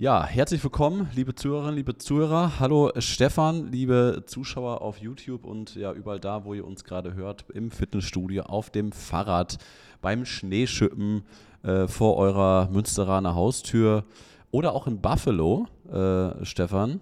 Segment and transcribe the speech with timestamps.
[0.00, 2.60] Ja, herzlich willkommen, liebe Zuhörerinnen, liebe Zuhörer.
[2.60, 7.46] Hallo Stefan, liebe Zuschauer auf YouTube und ja überall da, wo ihr uns gerade hört,
[7.52, 9.58] im Fitnessstudio, auf dem Fahrrad,
[10.00, 11.24] beim Schneeschippen,
[11.64, 14.04] äh, vor eurer Münsteraner Haustür
[14.52, 17.00] oder auch in Buffalo, äh, Stefan.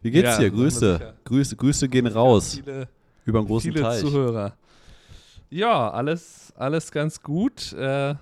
[0.00, 0.50] Wie geht's Ja, dir?
[0.50, 1.16] Grüße.
[1.24, 2.88] Grüße, Grüße gehen raus Viele,
[3.26, 4.00] über den großen viele Teich.
[4.00, 4.54] Zuhörer.
[5.50, 7.74] Ja, alles, alles ganz gut.
[7.74, 8.14] Äh,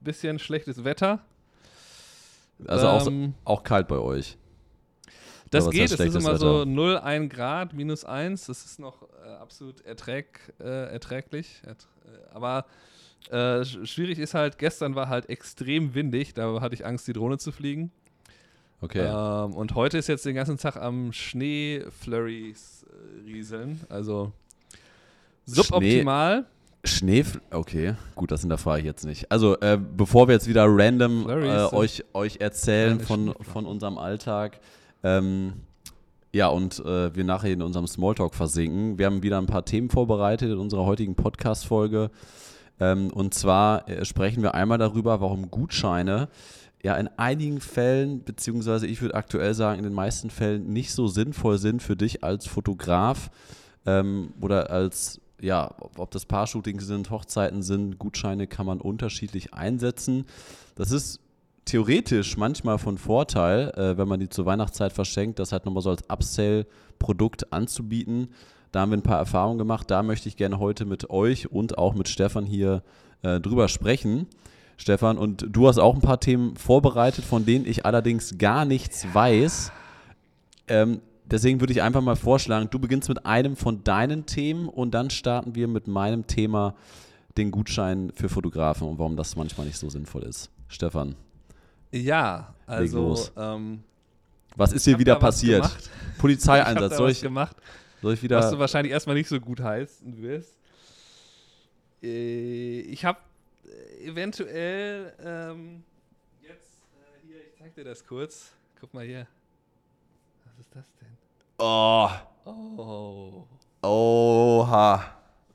[0.00, 1.18] bisschen schlechtes Wetter.
[2.66, 4.36] Also auch, Ähm, auch kalt bei euch.
[5.50, 6.66] Das geht, es ist immer so Wetter?
[6.66, 8.46] 0, 1 Grad, minus 1.
[8.46, 11.62] Das ist noch äh, absolut erträg, äh, erträglich.
[11.64, 12.66] Ertr äh, aber
[13.30, 16.34] äh, sch- schwierig ist halt, gestern war halt extrem windig.
[16.34, 17.92] Da hatte ich Angst, die Drohne zu fliegen.
[18.80, 19.06] Okay.
[19.06, 23.80] Ähm, und heute ist jetzt den ganzen Tag am Schneeflurries äh, rieseln.
[23.88, 24.32] Also
[25.46, 26.40] suboptimal.
[26.42, 26.48] Schnee,
[27.50, 29.30] okay, gut, das hinterfrage ich jetzt nicht.
[29.30, 34.60] Also, äh, bevor wir jetzt wieder random äh, euch, euch erzählen von, von unserem Alltag,
[35.02, 35.54] ähm,
[36.32, 38.98] ja, und äh, wir nachher in unserem Smalltalk versinken.
[38.98, 42.10] Wir haben wieder ein paar Themen vorbereitet in unserer heutigen Podcast-Folge.
[42.80, 46.28] Ähm, und zwar äh, sprechen wir einmal darüber, warum Gutscheine
[46.82, 51.06] ja in einigen Fällen, beziehungsweise ich würde aktuell sagen, in den meisten Fällen nicht so
[51.06, 53.30] sinnvoll sind für dich als Fotograf
[53.86, 60.24] ähm, oder als, ja, ob das Paar-Shootings sind, Hochzeiten sind, Gutscheine kann man unterschiedlich einsetzen.
[60.74, 61.20] Das ist
[61.66, 65.90] theoretisch manchmal von Vorteil, äh, wenn man die zur Weihnachtszeit verschenkt, das halt nochmal so
[65.90, 68.28] als Upsell-Produkt anzubieten.
[68.72, 69.90] Da haben wir ein paar Erfahrungen gemacht.
[69.90, 72.82] Da möchte ich gerne heute mit euch und auch mit Stefan hier
[73.22, 74.26] äh, drüber sprechen.
[74.78, 79.06] Stefan, und du hast auch ein paar Themen vorbereitet, von denen ich allerdings gar nichts
[79.12, 79.72] weiß.
[80.68, 81.00] Ähm,
[81.34, 85.10] deswegen würde ich einfach mal vorschlagen, du beginnst mit einem von deinen Themen und dann
[85.10, 86.74] starten wir mit meinem Thema,
[87.36, 90.50] den Gutschein für Fotografen und warum das manchmal nicht so sinnvoll ist.
[90.68, 91.16] Stefan,
[91.90, 93.32] Ja, also los.
[93.36, 93.82] ähm,
[94.56, 95.64] was ist ich hier wieder was passiert?
[96.14, 97.56] Ich Polizeieinsatz, da soll was ich, gemacht,
[98.00, 98.50] soll ich was wieder.
[98.52, 100.56] du wahrscheinlich erstmal nicht so gut heißen wirst.
[102.02, 103.18] Äh, ich habe
[104.00, 105.82] eventuell ähm,
[106.40, 108.52] jetzt äh, hier, ich zeig dir das kurz.
[108.80, 109.26] Guck mal hier.
[110.44, 111.23] Was ist das denn?
[111.66, 112.10] Oh,
[112.44, 113.46] Oh.
[113.82, 115.02] oha.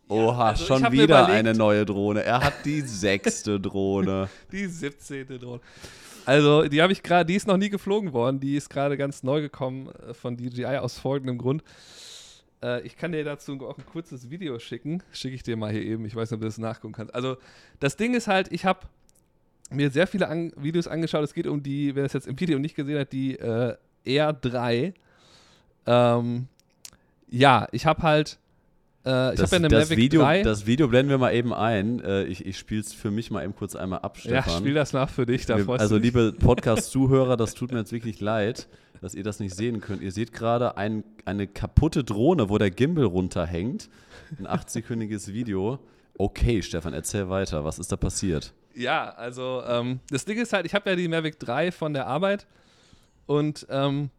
[0.07, 2.23] Oha, also schon wieder eine neue Drohne.
[2.23, 4.27] Er hat die sechste Drohne.
[4.51, 5.27] Die 17.
[5.39, 5.61] Drohne.
[6.25, 8.39] Also, die habe ich gerade, die ist noch nie geflogen worden.
[8.39, 11.63] Die ist gerade ganz neu gekommen äh, von DJI aus folgendem Grund.
[12.63, 15.03] Äh, ich kann dir dazu auch ein kurzes Video schicken.
[15.11, 16.05] Schicke ich dir mal hier eben.
[16.05, 17.13] Ich weiß nicht, ob du das nachgucken kannst.
[17.13, 17.37] Also,
[17.79, 18.79] das Ding ist halt, ich habe
[19.69, 21.23] mir sehr viele an Videos angeschaut.
[21.23, 23.75] Es geht um die, wer das jetzt im Video nicht gesehen hat, die äh,
[24.07, 24.93] R3.
[25.85, 26.47] Ähm,
[27.29, 28.37] ja, ich habe halt.
[29.05, 30.43] Äh, ich Das, habe ja eine das, Mavic Video, 3.
[30.43, 31.99] das Video blenden wir mal eben ein.
[32.01, 34.59] Äh, ich ich spiele es für mich mal eben kurz einmal ab, ja, Stefan.
[34.61, 35.45] spiel das nach für dich.
[35.45, 38.67] Da Wir- also liebe Podcast-Zuhörer, das tut mir jetzt wirklich leid,
[39.01, 40.01] dass ihr das nicht sehen könnt.
[40.01, 43.89] Ihr seht gerade ein, eine kaputte Drohne, wo der Gimbal runterhängt.
[44.37, 45.79] Ein 8-sekündiges Video.
[46.17, 47.63] Okay, Stefan, erzähl weiter.
[47.63, 48.53] Was ist da passiert?
[48.75, 52.05] Ja, also ähm, das Ding ist halt, ich habe ja die Mavic 3 von der
[52.07, 52.45] Arbeit
[53.25, 54.09] und ähm,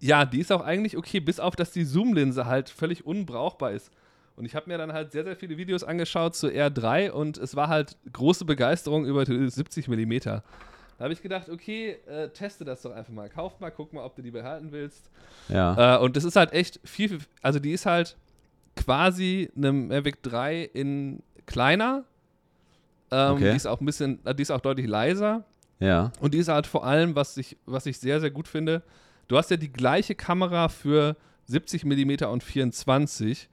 [0.00, 3.90] ja, die ist auch eigentlich okay, bis auf, dass die Zoom-Linse halt völlig unbrauchbar ist.
[4.36, 7.56] Und ich habe mir dann halt sehr, sehr viele Videos angeschaut zu R3 und es
[7.56, 10.18] war halt große Begeisterung über die 70 mm.
[11.00, 13.28] Da habe ich gedacht, okay, äh, teste das doch einfach mal.
[13.28, 15.10] Kauf mal, guck mal, ob du die behalten willst.
[15.48, 15.96] Ja.
[15.96, 18.16] Äh, und das ist halt echt viel, viel, also die ist halt
[18.76, 22.04] quasi eine Mavic 3 in kleiner.
[23.10, 23.50] Ähm, Okay.
[23.50, 25.44] Die ist auch ein bisschen, äh, die ist auch deutlich leiser.
[25.80, 26.12] ja.
[26.20, 28.82] Und die ist halt vor allem, was ich, was ich sehr, sehr gut finde,
[29.30, 33.48] du hast ja die gleiche Kamera für 70 mm und 24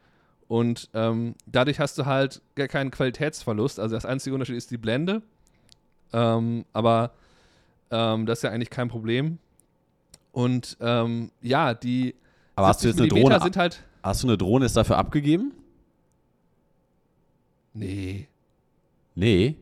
[0.48, 3.80] und ähm, dadurch hast du halt gar keinen Qualitätsverlust.
[3.80, 5.22] Also das einzige Unterschied ist die Blende.
[6.14, 7.12] Ähm, aber
[7.92, 9.38] ähm, das ist ja eigentlich kein Problem.
[10.32, 12.16] Und ähm, ja, die
[12.56, 13.40] Aber hast du jetzt eine 70 Drohne?
[13.42, 13.84] sind halt.
[14.02, 15.52] Hast du eine Drohne ist dafür abgegeben?
[17.74, 18.28] Nee.
[19.16, 19.56] Nee.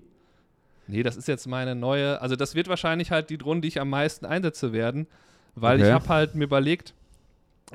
[0.88, 2.22] Nee, das ist jetzt meine neue.
[2.22, 5.08] Also, das wird wahrscheinlich halt die Drohne, die ich am meisten einsetze werden,
[5.56, 5.88] weil Okay.
[5.88, 6.94] ich habe halt mir überlegt,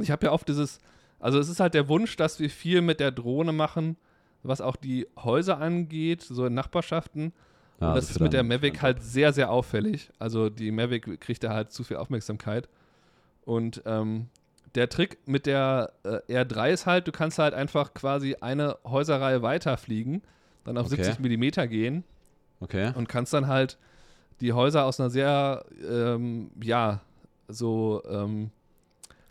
[0.01, 0.81] ich habe ja oft dieses.
[1.19, 3.97] Also, es ist halt der Wunsch, dass wir viel mit der Drohne machen,
[4.43, 7.33] was auch die Häuser angeht, so in Nachbarschaften.
[7.81, 10.11] Ja, Und das ist mit der Mavic halt sehr, sehr auffällig.
[10.19, 12.69] Also, die Mavic kriegt da halt zu viel Aufmerksamkeit.
[13.45, 14.29] Und ähm,
[14.75, 19.43] der Trick mit der äh, R3 ist halt, du kannst halt einfach quasi eine Häuserreihe
[19.43, 20.23] weiterfliegen,
[20.65, 20.97] dann auf Okay.
[21.03, 22.05] 70 Millimeter gehen
[22.61, 22.93] Okay.
[22.95, 23.79] und kannst dann halt
[24.41, 27.01] die Häuser aus einer sehr, ähm, ja,
[27.53, 28.51] so ähm,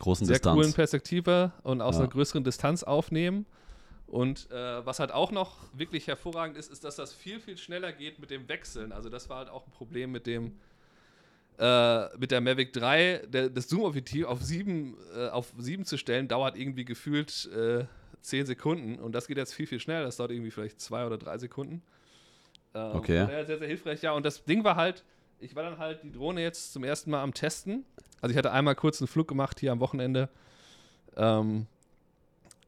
[0.02, 0.56] Großen sehr Distanz.
[0.56, 2.02] coolen Perspektive und aus Ja.
[2.02, 3.46] einer größeren Distanz aufnehmen.
[4.08, 7.92] Und äh, was halt auch noch wirklich hervorragend ist, ist, dass das viel, viel schneller
[7.92, 8.92] geht mit dem Wechseln.
[8.92, 10.58] Also das war halt auch ein Problem mit dem
[11.60, 16.28] äh, mit der Mavic 3 der, das Zoom-Objektiv auf 7 äh, auf 7 zu stellen,
[16.28, 17.86] dauert irgendwie gefühlt äh,
[18.22, 18.98] 10 Sekunden.
[19.00, 20.06] Und das geht jetzt viel, viel schneller.
[20.06, 21.82] Das dauert irgendwie vielleicht 2 oder 3 Sekunden.
[22.74, 23.26] Ähm, Okay.
[23.26, 24.02] sehr, sehr hilfreich.
[24.02, 25.04] Ja, und das Ding war halt,
[25.40, 27.86] ich war dann halt die Drohne jetzt zum ersten Mal am Testen.
[28.22, 30.30] Also ich hatte einmal kurz einen Flug gemacht hier am Wochenende.
[31.16, 31.68] Ähm,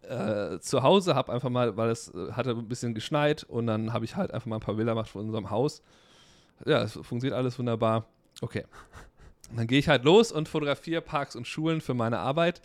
[0.04, 3.94] äh, zu Hause, habe einfach mal, weil es äh, hatte ein bisschen geschneit und dann
[3.94, 5.82] habe ich halt einfach mal ein paar Bilder gemacht von unserem Haus.
[6.66, 8.06] Ja, es funktioniert alles wunderbar.
[8.42, 8.66] Okay.
[9.56, 12.62] Dann gehe ich halt los und fotografiere Parks und Schulen für meine Arbeit.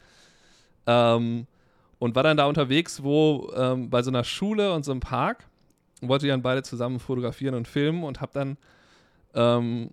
[0.87, 1.47] Ähm,
[1.99, 5.45] und war dann da unterwegs, wo ähm, bei so einer Schule und so einem Park
[6.01, 8.57] und wollte dann beide zusammen fotografieren und filmen und habe dann
[9.37, 9.91] ähm,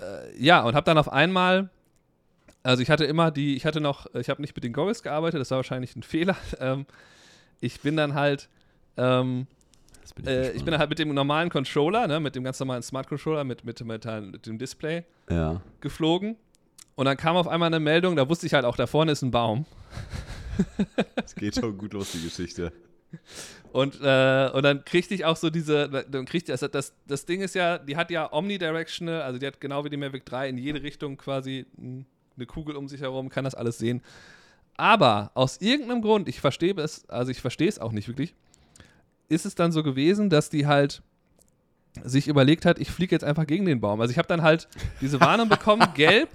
[0.00, 1.70] äh, ja und habe dann auf einmal
[2.62, 5.40] also ich hatte immer die ich hatte noch ich habe nicht mit den Goggles gearbeitet
[5.40, 6.86] das war wahrscheinlich ein Fehler ähm,
[7.60, 8.48] ich bin dann halt
[8.98, 9.46] ähm,
[10.14, 12.82] bin äh, ich bin dann halt mit dem normalen Controller ne, mit dem ganz normalen
[12.82, 15.62] Smart Controller mit mit, mit, mit dem Display ja.
[15.80, 16.36] geflogen
[16.96, 19.22] und dann kam auf einmal eine Meldung da wusste ich halt auch da vorne ist
[19.22, 19.64] ein Baum
[21.24, 22.72] Es geht schon gut los, die Geschichte.
[23.72, 27.42] Und, äh, und dann kriegte ich auch so diese, dann kriegte das, das, das Ding
[27.42, 30.58] ist ja, die hat ja omnidirectional, also die hat genau wie die Mavic 3 in
[30.58, 34.02] jede Richtung quasi eine Kugel um sich herum, kann das alles sehen.
[34.76, 38.34] Aber aus irgendeinem Grund, ich verstehe es, also ich verstehe es auch nicht wirklich,
[39.28, 41.02] ist es dann so gewesen, dass die halt
[42.04, 44.00] sich überlegt hat, ich fliege jetzt einfach gegen den Baum.
[44.00, 44.68] Also ich habe dann halt
[45.00, 46.28] diese Warnung bekommen, gelb,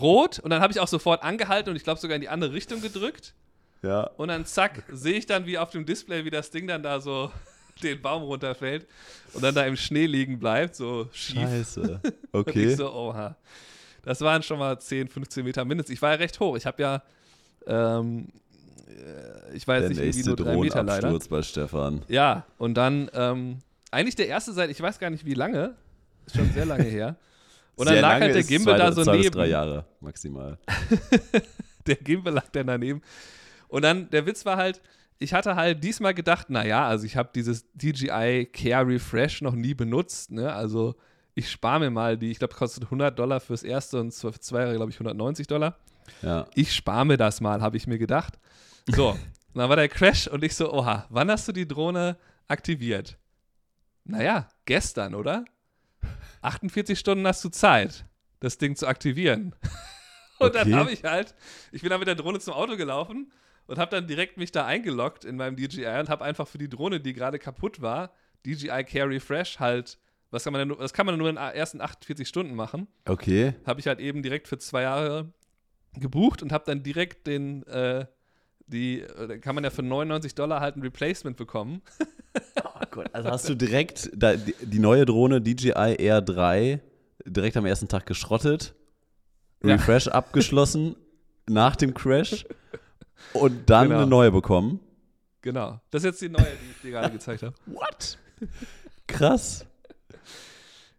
[0.00, 2.52] rot und dann habe ich auch sofort angehalten und ich glaube sogar in die andere
[2.52, 3.34] Richtung gedrückt.
[3.84, 4.04] Ja.
[4.16, 7.00] Und dann zack, sehe ich dann wie auf dem Display, wie das Ding dann da
[7.00, 7.30] so
[7.82, 8.86] den Baum runterfällt
[9.34, 11.40] und dann da im Schnee liegen bleibt, so schief.
[11.42, 12.00] Scheiße.
[12.32, 12.70] Und Okay.
[12.70, 13.36] ich so, oha.
[14.02, 15.94] Das waren schon mal 10, 15 Meter mindestens.
[15.94, 16.56] Ich war ja recht hoch.
[16.56, 17.02] Ich habe ja,
[17.66, 18.28] ähm,
[18.86, 21.18] äh, ich Der nicht irgendwie nächste nur drei Meter leider.
[21.28, 22.02] Bei Stefan.
[22.08, 23.58] Ja, und dann, ähm,
[23.90, 25.74] eigentlich der erste seit, ich weiß gar nicht wie lange,
[26.26, 27.16] ist schon sehr lange her.
[27.76, 29.22] Und dann Sehr lag lange halt der Gimbal zwei, da so zwei neben.
[29.24, 30.58] Bis drei Jahre maximal.
[31.86, 33.02] der Gimbal lag dann daneben.
[33.74, 34.80] Und dann, der Witz war halt,
[35.18, 39.74] ich hatte halt diesmal gedacht, naja, also ich habe dieses DJI Care Refresh noch nie
[39.74, 40.52] benutzt, ne?
[40.52, 40.94] Also
[41.34, 44.60] ich spare mir mal die, ich glaube, kostet 100 Dollar fürs erste und für zwei
[44.60, 45.76] Jahre, glaube ich, 190 Dollar.
[46.22, 46.46] Ja.
[46.54, 48.38] Ich spare mir das mal, habe ich mir gedacht.
[48.86, 49.18] So, und
[49.54, 52.16] dann war der Crash und ich so, oha, wann hast du die Drohne
[52.46, 53.18] aktiviert?
[54.04, 55.46] Naja, gestern, oder?
[56.42, 58.04] 48 Stunden hast du Zeit,
[58.38, 59.52] das Ding zu aktivieren.
[60.38, 60.58] Und Okay.
[60.70, 61.32] dann habe ich halt,
[61.70, 63.32] ich bin dann mit der Drohne zum Auto gelaufen
[63.66, 66.68] und habe dann direkt mich da eingeloggt in meinem DJI und habe einfach für die
[66.68, 68.12] Drohne, die gerade kaputt war,
[68.46, 69.98] DJI Care Refresh halt,
[70.30, 72.88] was kann man denn, nur- das kann man nur in den ersten 48 Stunden machen
[73.08, 73.54] Okay.
[73.66, 75.32] habe ich halt eben direkt für zwei Jahre
[75.98, 78.06] gebucht und habe dann direkt den, äh,
[78.66, 81.82] die, äh, da kann man ja für 99 Dollar halt ein Replacement bekommen.
[82.64, 86.80] Oh Gott, also hast du direkt da, die, die neue Drohne DJI Air 3
[87.24, 88.74] direkt am ersten Tag geschrottet,
[89.62, 89.74] Ja.
[89.76, 90.96] Refresh abgeschlossen
[91.48, 92.44] nach dem Crash
[93.32, 94.00] und dann Genau.
[94.00, 94.80] eine neue bekommen.
[95.42, 95.80] Genau.
[95.90, 97.54] Das ist jetzt die neue, die ich dir gerade gezeigt habe.
[97.66, 98.18] What?
[99.06, 99.66] Krass.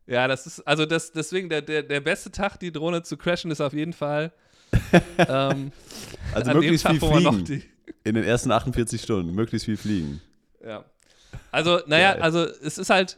[0.08, 3.50] Ja, das ist, also das, deswegen, der, der, der beste Tag, die Drohne zu crashen,
[3.50, 4.32] ist auf jeden Fall
[5.18, 5.72] ähm,
[6.34, 7.46] Also möglichst Tag, viel fliegen.
[7.46, 7.64] die,
[8.04, 9.34] In den ersten 48 Stunden.
[9.34, 10.22] Möglichst viel fliegen.
[10.64, 10.86] Ja.
[11.52, 12.22] Also, naja, Geil.
[12.22, 13.18] also es ist halt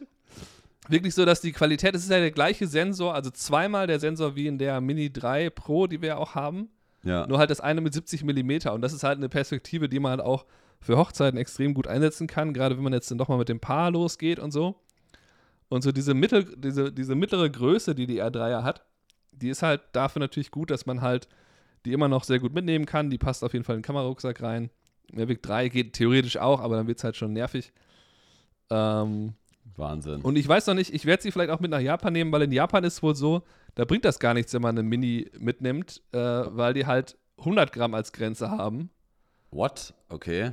[0.88, 4.34] wirklich so, dass die Qualität, es ist ja der gleiche Sensor, also zweimal der Sensor
[4.36, 6.70] wie in der Mini 3 Pro, die wir auch haben.
[7.04, 7.26] Ja.
[7.26, 8.72] Nur halt das eine mit 70 Millimeter.
[8.72, 10.46] Und das ist halt eine Perspektive, die man halt auch
[10.80, 13.60] für Hochzeiten extrem gut einsetzen kann, gerade wenn man jetzt dann doch mal mit dem
[13.60, 14.76] Paar losgeht und so.
[15.68, 18.84] Und so diese, mittel, diese, diese mittlere Größe, die die R3er hat,
[19.32, 21.28] die ist halt dafür natürlich gut, dass man halt
[21.84, 23.10] die immer noch sehr gut mitnehmen kann.
[23.10, 24.70] Die passt auf jeden Fall in den Kamerarucksack rein.
[25.12, 27.72] Mavic 3 geht theoretisch auch, aber dann wird es halt schon nervig.
[28.70, 29.34] Ähm,
[29.76, 30.20] Wahnsinn.
[30.22, 32.42] und ich weiß noch nicht, ich werde sie vielleicht auch mit nach Japan nehmen, weil
[32.42, 33.42] in Japan ist wohl so,
[33.78, 37.72] da bringt das gar nichts, wenn man eine Mini mitnimmt, äh, weil die halt 100
[37.72, 38.90] Gramm als Grenze haben.
[39.52, 39.94] What?
[40.08, 40.40] Okay.
[40.42, 40.52] Äh,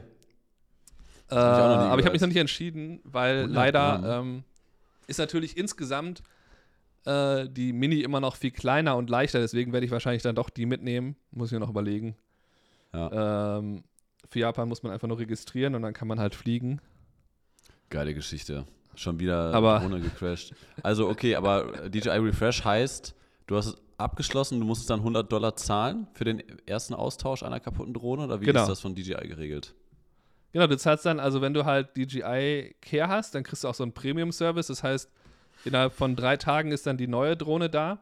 [1.32, 4.44] ich aber ich habe mich noch nicht entschieden, weil 100 leider ähm,
[5.08, 6.22] ist natürlich insgesamt
[7.06, 10.52] äh, die Mini immer noch viel kleiner und leichter, deswegen werde ich wahrscheinlich dann doch
[10.52, 11.16] die mitnehmen.
[11.32, 12.16] Muss ich mir noch überlegen.
[12.94, 13.58] Ja.
[13.58, 13.86] Ähm,
[14.30, 16.80] für Japan muss man einfach nur registrieren und dann kann man halt fliegen.
[17.90, 18.68] Geile Geschichte.
[18.96, 20.54] Schon wieder Aber- Drohne gecrashed.
[20.84, 23.14] Also, okay, aber DJI Refresh heißt,
[23.48, 27.60] du hast es abgeschlossen, du musstest dann 100 Dollar zahlen für den ersten Austausch einer
[27.60, 28.62] kaputten Drohne oder wie Genau.
[28.64, 29.74] ist das von DJI geregelt?
[30.54, 33.74] Genau, du zahlst dann, also wenn du halt DJI Care hast, dann kriegst du auch
[33.76, 34.68] so einen Premium-Service.
[34.68, 35.10] Das heißt,
[35.66, 38.00] innerhalb von drei Tagen ist dann die neue Drohne da.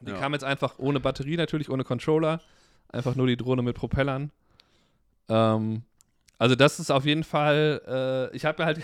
[0.00, 0.16] Die Ja.
[0.18, 2.40] kam jetzt einfach ohne Batterie natürlich, ohne Controller.
[2.88, 4.30] Einfach nur die Drohne mit Propellern.
[5.28, 5.82] Ähm,
[6.38, 8.80] also das ist auf jeden Fall, äh, ich habe ja halt,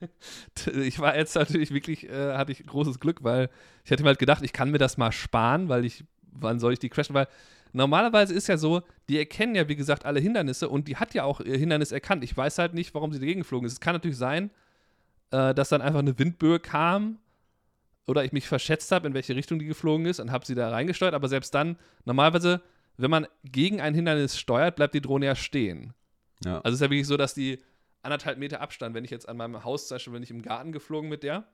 [0.74, 3.50] ich war jetzt natürlich wirklich, äh, hatte ich großes Glück, weil
[3.84, 6.72] ich hätte mir halt gedacht, ich kann mir das mal sparen, weil ich, wann soll
[6.72, 7.14] ich die crashen?
[7.14, 7.28] Weil
[7.72, 11.24] normalerweise ist ja so, die erkennen ja, wie gesagt, alle Hindernisse und die hat ja
[11.24, 12.24] auch ihr Hindernis erkannt.
[12.24, 13.74] Ich weiß halt nicht, warum sie dagegen geflogen ist.
[13.74, 14.50] Es kann natürlich sein,
[15.30, 17.18] äh, dass dann einfach eine Windböe kam
[18.06, 20.70] oder ich mich verschätzt habe, in welche Richtung die geflogen ist und habe sie da
[20.70, 21.14] reingesteuert.
[21.14, 22.62] Aber selbst dann, normalerweise,
[22.96, 25.92] wenn man gegen ein Hindernis steuert, bleibt die Drohne ja stehen.
[26.44, 26.60] Ja.
[26.60, 27.58] Also es ist ja wirklich so, dass die
[28.02, 30.72] anderthalb Meter Abstand, wenn ich jetzt an meinem Haus, zum Beispiel, wenn ich im Garten
[30.72, 31.44] geflogen mit der,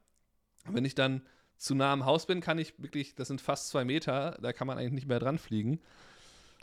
[0.66, 1.22] wenn ich dann
[1.56, 4.66] zu nah am Haus bin, kann ich wirklich, das sind fast zwei Meter, da kann
[4.66, 5.80] man eigentlich nicht mehr dran fliegen.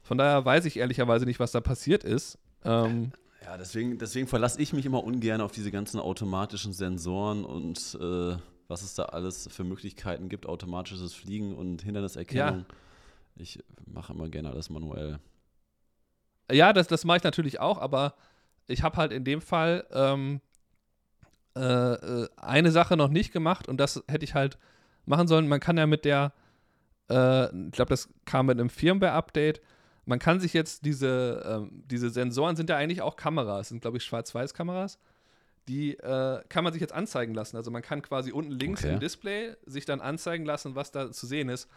[0.04, 2.38] Von daher weiß ich ehrlicherweise nicht, was da passiert ist.
[2.64, 3.12] Ähm,
[3.44, 8.38] ja, deswegen, deswegen verlasse ich mich immer ungern auf diese ganzen automatischen Sensoren und äh,
[8.68, 12.60] was es da alles für Möglichkeiten gibt, automatisches Fliegen und Hinderniserkennung.
[12.60, 12.66] Ja.
[13.36, 15.20] Ich mache immer gerne alles manuell.
[16.52, 18.16] Ja, das, das mache ich natürlich auch, aber
[18.72, 20.42] ich habe halt in dem Fall ähm,
[21.56, 24.58] äh, äh, eine Sache noch nicht gemacht und das hätte ich halt
[25.06, 25.48] machen sollen.
[25.48, 26.34] Man kann ja mit der,
[27.10, 29.62] äh, ich glaube, das kam mit einem Firmware-Update,
[30.06, 33.98] man kann sich jetzt diese, ähm, diese Sensoren sind ja eigentlich auch Kameras, sind glaube
[33.98, 35.00] ich Schwarz-Weiß-Kameras.
[35.68, 37.56] Die äh, kann man sich jetzt anzeigen lassen.
[37.56, 38.94] Also man kann quasi unten links okay.
[38.94, 41.70] im Display sich dann anzeigen lassen, was da zu sehen ist.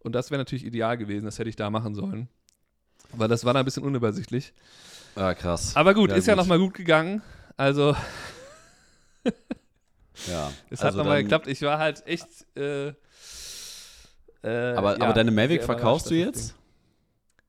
[0.00, 2.28] Und das wäre natürlich ideal gewesen, das hätte ich da machen sollen.
[3.12, 4.52] Weil das war da ein bisschen unübersichtlich.
[5.14, 5.74] Ah, krass.
[5.74, 6.28] Aber gut, ja, ist gut.
[6.28, 7.22] ja nochmal gut gegangen.
[7.56, 7.96] Also.
[10.26, 10.52] ja.
[10.70, 11.46] Es hat also nochmal geklappt.
[11.46, 12.26] Ich war halt echt.
[12.56, 12.92] Äh, äh,
[14.76, 16.54] aber, ja, aber deine Mavic verkaufst du jetzt?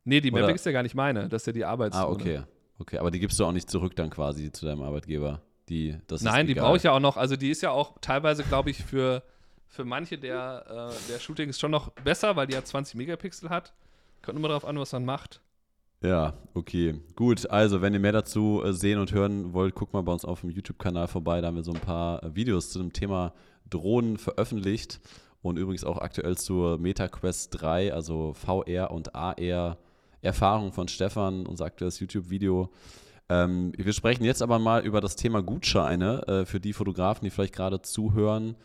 [0.03, 1.29] Nee, die Mavic ist ja gar nicht meine.
[1.29, 1.95] Das ist ja die Arbeits.
[1.95, 2.41] Ah, okay.
[2.79, 5.41] Okay, aber die gibst du auch nicht zurück dann quasi zu deinem Arbeitgeber.
[5.67, 7.17] Die, das Nein, die brauche ich ja auch noch.
[7.17, 9.21] Also die ist ja auch teilweise, glaube ich, für,
[9.67, 13.73] für manche der, äh, der Shootings schon noch besser, weil die ja 20 Megapixel hat.
[14.23, 15.41] Kommt immer darauf an, was man macht.
[16.01, 17.01] Ja, okay.
[17.15, 20.23] Gut, also wenn ihr mehr dazu äh, sehen und hören wollt, guckt mal bei uns
[20.23, 21.41] auf dem YouTube-Kanal vorbei.
[21.41, 23.33] Da haben wir so ein paar äh, Videos zu dem Thema
[23.69, 25.01] Drohnen veröffentlicht
[25.41, 29.77] und übrigens auch aktuell zur MetaQuest 3, also VR und AR
[30.21, 32.69] Erfahrung von Stefan, unser aktuelles YouTube-Video.
[33.29, 37.29] Ähm, wir sprechen jetzt aber mal über das Thema Gutscheine äh, für die Fotografen, die
[37.29, 38.55] vielleicht gerade zuhören.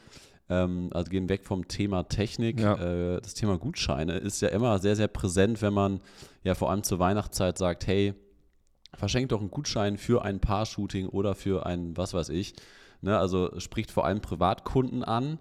[0.48, 2.60] Ähm, also gehen weg vom Thema Technik.
[2.60, 2.74] Ja.
[2.74, 6.00] Äh, das Thema Gutscheine ist ja immer sehr, sehr präsent, wenn man
[6.42, 8.14] ja vor allem zur Weihnachtszeit sagt, hey,
[8.92, 12.54] verschenkt doch einen Gutschein für ein Paar-Shooting oder für ein, was weiß ich.
[13.00, 15.38] Ne, also spricht vor allem Privatkunden an.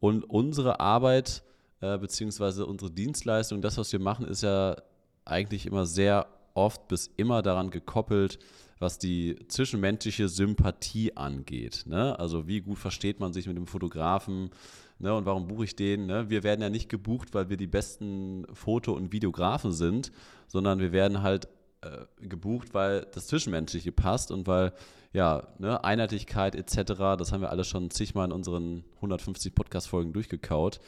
[0.00, 1.42] Und unsere Arbeit
[1.80, 4.76] äh, beziehungsweise unsere Dienstleistung, das, was wir machen, ist ja
[5.24, 8.38] eigentlich immer sehr oft bis immer daran gekoppelt,
[8.78, 11.84] was die zwischenmenschliche Sympathie angeht.
[11.86, 12.18] Ne?
[12.18, 14.50] Also wie gut versteht man sich mit dem Fotografen
[14.98, 15.14] ne?
[15.14, 16.06] und warum buche ich den?
[16.06, 16.28] Ne?
[16.28, 20.12] Wir werden ja nicht gebucht, weil wir die besten Foto- und Videografen sind,
[20.46, 21.48] sondern wir werden halt
[21.80, 24.72] äh, gebucht, weil das Zwischenmenschliche passt und weil
[25.12, 30.80] ja, ne, Einheitlichkeit etc., das haben wir alle schon zigmal in unseren 150 Podcast-Folgen durchgekaut.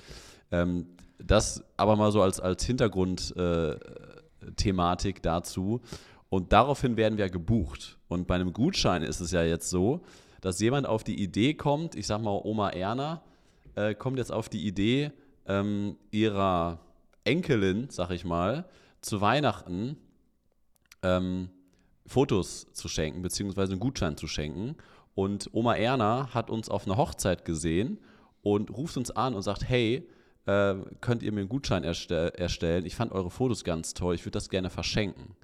[0.51, 0.87] Ähm,
[1.19, 4.28] das aber mal so als, als Hintergrundthematik äh,
[5.23, 5.81] dazu.
[6.31, 7.99] Und daraufhin werden wir gebucht.
[8.09, 10.03] Und bei einem Gutschein ist es ja jetzt so,
[10.41, 13.23] dass jemand auf die Idee kommt, ich sag mal Oma Erna,
[13.75, 15.13] äh, kommt jetzt auf die Idee,
[15.47, 16.81] ähm, ihrer
[17.25, 18.69] Enkelin, sag ich mal,
[19.01, 19.97] zu Weihnachten
[21.03, 21.51] ähm,
[22.07, 24.77] Fotos zu schenken, beziehungsweise einen Gutschein zu schenken.
[25.15, 27.99] Und Oma Erna hat uns auf einer Hochzeit gesehen
[28.43, 30.09] und ruft uns an und sagt, hey,
[30.49, 32.87] äh, könnt ihr mir einen Gutschein erste erstellen?
[32.87, 35.37] Ich fand eure Fotos ganz toll, ich würde das gerne verschenken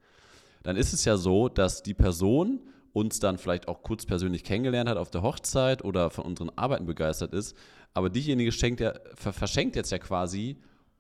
[0.65, 2.59] dann ist es ja so, dass die Person
[2.93, 6.87] uns dann vielleicht auch kurz persönlich kennengelernt hat auf der Hochzeit oder von unseren Arbeiten
[6.87, 7.57] begeistert ist,
[7.93, 10.57] aber diejenige ja, verschenkt jetzt ja quasi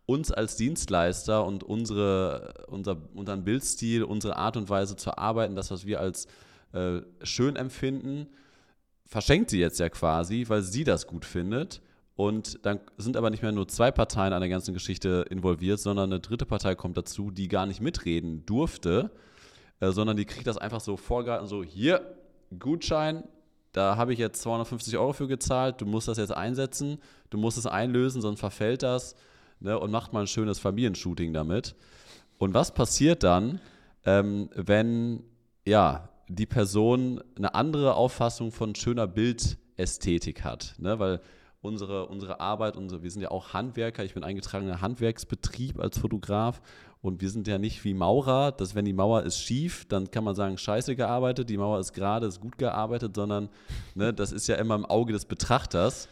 [0.06, 5.70] uns als Dienstleister und unsere, unser, unseren Bildstil, unsere Art und Weise zu arbeiten, das,
[5.70, 6.26] was wir als
[6.72, 8.26] äh, schön empfinden,
[9.06, 11.80] verschenkt sie jetzt ja quasi, weil sie das gut findet.
[12.16, 16.12] Und dann sind aber nicht mehr nur zwei Parteien an der ganzen Geschichte involviert, sondern
[16.12, 19.10] eine dritte Partei kommt dazu, die gar nicht mitreden durfte
[19.80, 22.16] äh, sondern die kriegt das einfach so vorgehalten, so hier,
[22.58, 23.24] Gutschein,
[23.72, 26.98] da habe ich jetzt 250 Euro für gezahlt, du musst das jetzt einsetzen,
[27.30, 29.16] du musst es einlösen, sonst verfällt das
[29.58, 31.74] ne, und macht mal ein schönes Familienshooting damit.
[32.38, 33.60] Und was passiert dann,
[34.04, 35.24] ähm, wenn
[35.66, 40.74] ja, die Person eine andere Auffassung von schöner Bildästhetik hat?
[40.78, 40.98] Ne?
[40.98, 41.20] Weil
[41.64, 46.60] unsere, unsere Arbeit, unsere, wir sind ja auch Handwerker, ich bin eingetragener Handwerksbetrieb als Fotograf
[47.00, 50.24] und wir sind ja nicht wie Maurer, dass wenn die Mauer ist schief, dann kann
[50.24, 53.48] man sagen, scheiße gearbeitet, die Mauer ist gerade, ist gut gearbeitet, sondern
[53.94, 56.08] ne, das ist ja immer im Auge des Betrachters.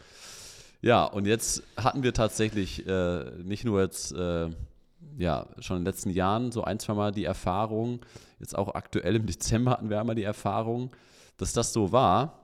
[0.81, 4.49] Ja, und jetzt hatten wir tatsächlich äh, nicht nur jetzt, äh,
[5.17, 7.99] ja, schon in den letzten Jahren so ein, zwei Mal die Erfahrung,
[8.39, 10.91] jetzt auch aktuell im Dezember hatten wir einmal die Erfahrung,
[11.37, 12.42] dass das so war.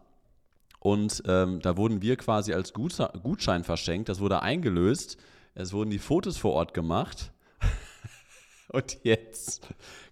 [0.79, 4.09] Und ähm, da wurden wir quasi als Gutschein verschenkt.
[4.09, 5.17] Das wurde eingelöst.
[5.53, 7.31] Es wurden die Fotos vor Ort gemacht.
[8.69, 9.67] Und jetzt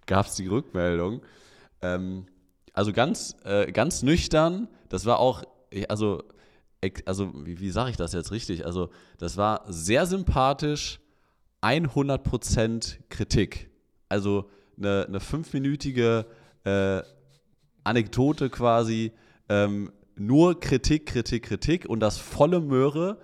[0.06, 1.22] gab es die Rückmeldung.
[1.80, 2.26] Ähm,
[2.74, 4.68] also ganz, äh, ganz nüchtern.
[4.88, 5.42] Das war auch,
[5.88, 6.22] also,
[7.06, 8.66] also wie, wie sage ich das jetzt richtig?
[8.66, 11.00] Also, das war sehr sympathisch,
[11.62, 13.70] 100% Kritik.
[14.08, 16.26] Also eine, eine fünfminütige
[16.64, 17.02] äh,
[17.84, 19.12] Anekdote quasi,
[19.48, 23.18] ähm, nur Kritik, Kritik, Kritik und das volle Möhre.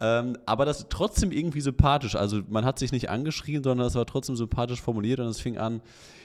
[0.00, 2.16] Ähm, aber das trotzdem irgendwie sympathisch.
[2.16, 5.56] Also man hat sich nicht angeschrien, sondern es war trotzdem sympathisch formuliert und es fing
[5.56, 5.80] an,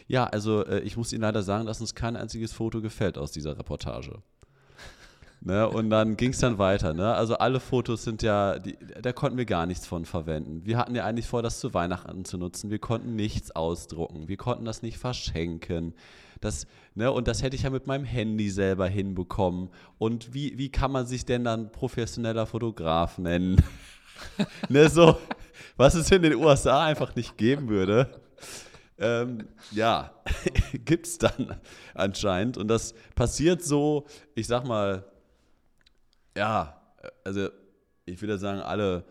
[0.08, 3.32] ja, also äh, ich muss Ihnen leider sagen, dass uns kein einziges Foto gefällt aus
[3.32, 4.18] dieser Reportage.
[5.42, 6.94] Ne, und dann ging es dann weiter.
[6.94, 7.14] Ne?
[7.14, 10.66] Also alle Fotos sind ja, die, da konnten wir gar nichts von verwenden.
[10.66, 12.70] Wir hatten ja eigentlich vor, das zu Weihnachten zu nutzen.
[12.70, 14.28] Wir konnten nichts ausdrucken.
[14.28, 15.94] Wir konnten das nicht verschenken.
[16.40, 19.70] Das, ne, und das hätte ich ja mit meinem Handy selber hinbekommen.
[19.98, 23.62] Und wie, wie kann man sich denn dann professioneller Fotograf nennen?
[24.70, 25.18] ne, so,
[25.76, 28.22] was es in den USA einfach nicht geben würde.
[28.98, 30.14] Ähm, ja,
[30.86, 31.60] gibt es dann
[31.94, 32.58] anscheinend.
[32.58, 34.06] Und das passiert so,
[34.36, 35.06] ich sag mal,
[36.38, 36.82] ja,
[37.24, 37.50] also
[38.06, 39.06] ich würde sagen, alle,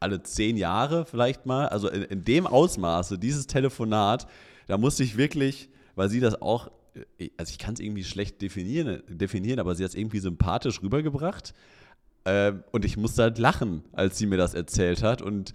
[0.00, 1.68] alle zehn Jahre vielleicht mal.
[1.68, 4.26] Also in, in dem Ausmaße, dieses Telefonat,
[4.66, 6.70] da musste ich wirklich, weil sie das auch,
[7.18, 10.82] äh, also ich kann es irgendwie schlecht definieren, definieren, aber sie hat es irgendwie sympathisch
[10.82, 11.54] rübergebracht.
[12.24, 15.22] Äh, und ich musste halt lachen, als sie mir das erzählt hat.
[15.22, 15.52] Und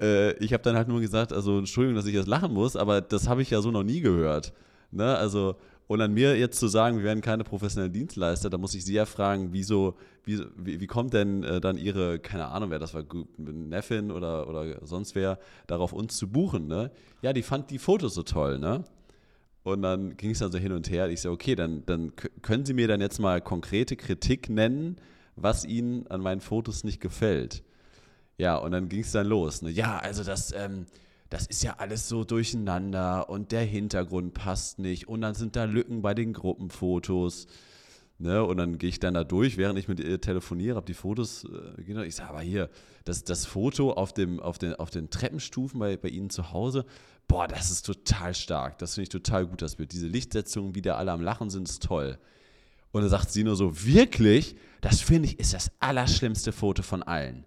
[0.00, 3.00] äh, ich habe dann halt nur gesagt, also Entschuldigung, dass ich jetzt lachen muss, aber
[3.00, 4.52] das habe ich ja so noch nie gehört.
[4.90, 5.16] Ne?
[5.16, 5.56] Also
[5.92, 8.94] und an mir jetzt zu sagen, wir werden keine professionellen Dienstleister, da muss ich sie
[8.94, 12.94] ja fragen, wieso, wie, wie, wie kommt denn äh, dann ihre, keine Ahnung, wer das
[12.94, 13.04] war,
[13.36, 16.90] Neffin oder, oder sonst wer, darauf uns zu buchen, ne?
[17.20, 18.84] Ja, die fand die Fotos so toll, ne?
[19.62, 21.08] Und dann ging es dann so hin und her.
[21.08, 24.96] Ich so, okay, dann, dann können Sie mir dann jetzt mal konkrete Kritik nennen,
[25.36, 27.62] was Ihnen an meinen Fotos nicht gefällt.
[28.38, 29.62] Ja, und dann ging es dann los.
[29.62, 29.70] Ne?
[29.70, 30.86] Ja, also das, ähm,
[31.30, 35.64] das ist ja alles so durcheinander und der Hintergrund passt nicht und dann sind da
[35.64, 37.46] Lücken bei den Gruppenfotos.
[38.22, 40.94] Ne, und dann gehe ich dann da durch, während ich mit ihr telefoniere, habe die
[40.94, 42.70] Fotos, äh, ich sage, aber hier,
[43.04, 46.86] das, das Foto auf, dem, auf, den, auf den Treppenstufen bei, bei Ihnen zu Hause,
[47.26, 48.78] boah, das ist total stark.
[48.78, 49.90] Das finde ich total gut, das Bild.
[49.90, 52.16] Diese Lichtsetzungen, wie da alle am Lachen sind, ist toll.
[52.92, 54.54] Und dann sagt sie nur so, wirklich?
[54.82, 57.44] Das finde ich ist das allerschlimmste Foto von allen.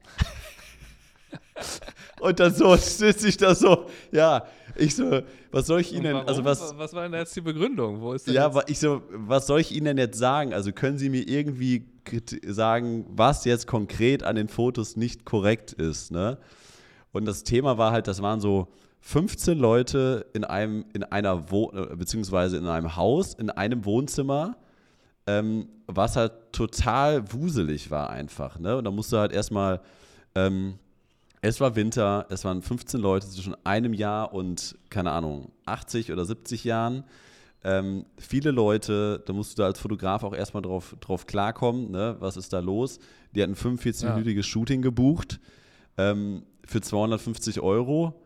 [2.20, 4.46] Und dann so sitze ich da so, ja,
[4.76, 5.22] ich so,
[5.52, 6.78] was soll ich Ihnen, also was.
[6.78, 8.02] Was war denn jetzt die Begründung?
[8.02, 8.70] Wo ist denn ja, jetzt?
[8.70, 10.54] ich so, was soll ich Ihnen denn jetzt sagen?
[10.54, 11.86] Also können Sie mir irgendwie
[12.46, 16.38] sagen, was jetzt konkret an den Fotos nicht korrekt ist, ne?
[17.12, 18.68] Und das Thema war halt, das waren so
[19.00, 24.58] 15 Leute in einem, in einer Wo beziehungsweise in einem Haus, in einem Wohnzimmer,
[25.28, 28.78] ähm, was halt total wuselig war einfach, ne?
[28.78, 29.82] Und da musste halt erstmal
[30.36, 30.80] ähm,
[31.48, 36.26] es war Winter, es waren 15 Leute zwischen einem Jahr und, keine Ahnung, 80 oder
[36.26, 37.04] 70 Jahren.
[37.64, 42.16] Ähm, viele Leute, da musst du da als Fotograf auch erstmal drauf, drauf klarkommen, ne?
[42.20, 42.98] was ist da los.
[43.36, 44.44] Die hatten ein 45-minütiges ja.
[44.44, 45.40] Shooting gebucht
[45.98, 48.20] ähm, für 250 Euro.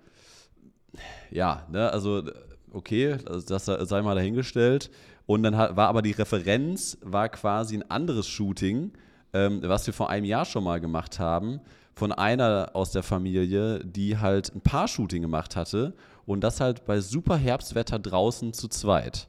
[1.29, 1.91] Ja, ne?
[1.91, 2.23] also
[2.71, 4.91] okay, also das sei mal dahingestellt.
[5.25, 8.93] Und dann war aber die Referenz, war quasi ein anderes Shooting,
[9.33, 11.59] ähm, was wir vor einem Jahr schon mal gemacht haben
[11.99, 15.93] von einer aus der Familie, die halt ein Paar-Shooting gemacht hatte
[16.25, 19.27] und das halt bei super Herbstwetter draußen zu zweit.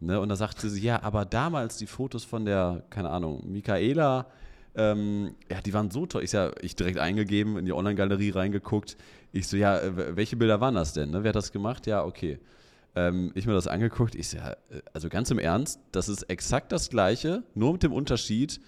[0.00, 0.18] Ne?
[0.18, 4.28] Und da sagte sie, ja, aber damals die Fotos von der, keine Ahnung, Michaela,
[4.74, 6.24] ähm, ja, die waren so toll.
[6.24, 8.96] Ich ja, ich direkt eingegeben, in die Online-Galerie reingeguckt.
[9.32, 9.78] Ich so, ja,
[10.16, 11.10] welche Bilder waren das denn?
[11.10, 11.22] Ne?
[11.22, 11.86] Wer hat das gemacht?
[11.86, 12.38] Ja, okay.
[12.94, 14.14] Ähm, ich mir das angeguckt.
[14.14, 17.82] Ich so, ja, äh, also ganz im Ernst, das ist exakt das Gleiche, nur mit
[17.82, 18.58] dem Unterschied,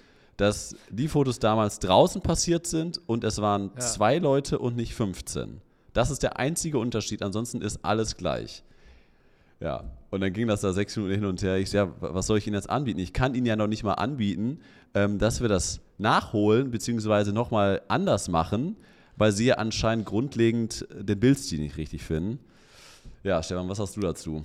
[0.42, 3.80] dass die Fotos damals draußen passiert sind und es waren ja.
[3.80, 5.60] zwei Leute und nicht 15.
[5.92, 7.22] Das ist der einzige Unterschied.
[7.22, 8.64] Ansonsten ist alles gleich.
[9.60, 11.58] Ja, und dann ging das da sechs Minuten hin und her.
[11.58, 12.98] Ich ja, was soll ich Ihnen jetzt anbieten?
[12.98, 14.58] Ich kann Ihnen ja noch nicht mal anbieten,
[14.94, 18.74] ähm, dass wir das nachholen, beziehungsweise nochmal anders machen,
[19.16, 22.40] weil Sie ja anscheinend grundlegend den Bildstil nicht richtig finden.
[23.22, 24.44] Ja, Stefan, was hast du dazu?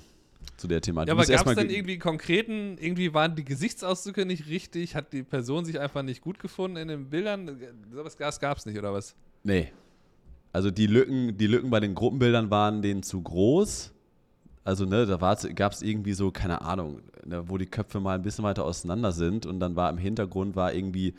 [0.57, 1.07] Zu der Thematik.
[1.07, 4.95] Ja, aber gab es dann irgendwie konkreten, irgendwie waren die Gesichtsausdrücke nicht richtig?
[4.95, 7.59] Hat die Person sich einfach nicht gut gefunden in den Bildern?
[7.91, 9.15] Sowas gab es nicht, oder was?
[9.43, 9.71] Nee.
[10.51, 13.93] Also die Lücken, die Lücken bei den Gruppenbildern waren denen zu groß.
[14.63, 18.21] Also, ne, da gab es irgendwie so, keine Ahnung, ne, wo die Köpfe mal ein
[18.21, 21.13] bisschen weiter auseinander sind und dann war im Hintergrund war irgendwie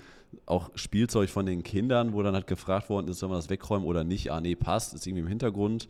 [0.44, 3.86] auch Spielzeug von den Kindern, wo dann halt gefragt worden ist, soll man das wegräumen
[3.86, 4.30] oder nicht?
[4.30, 5.88] Ah, nee, passt, ist irgendwie im Hintergrund.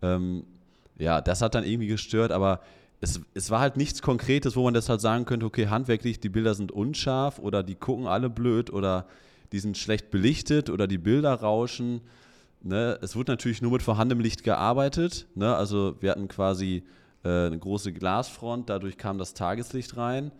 [0.00, 0.44] Ähm,
[0.98, 2.60] ja, das hat dann irgendwie gestört, aber
[3.00, 6.28] es, es war halt nichts Konkretes, wo man das halt sagen könnte, okay, handwerklich, die
[6.28, 9.06] Bilder sind unscharf oder die gucken alle blöd oder
[9.52, 12.00] die sind schlecht belichtet oder die Bilder rauschen.
[12.62, 12.98] Ne?
[13.02, 15.26] Es wurde natürlich nur mit vorhandenem Licht gearbeitet.
[15.34, 15.54] Ne?
[15.54, 16.84] Also wir hatten quasi
[17.24, 20.32] äh, eine große Glasfront, dadurch kam das Tageslicht rein.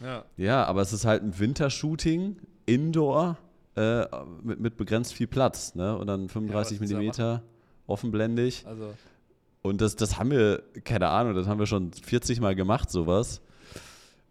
[0.00, 0.24] Ja.
[0.36, 3.36] ja, aber es ist halt ein Wintershooting, Indoor,
[3.76, 4.04] äh,
[4.42, 5.76] mit, mit begrenzt viel Platz.
[5.76, 5.96] Ne?
[5.96, 7.42] Und dann 35 ja, Millimeter,
[7.86, 8.64] offenblendig.
[8.66, 8.94] Also.
[9.62, 13.40] Und das, das haben wir, keine Ahnung, das haben wir schon 40 Mal gemacht, sowas.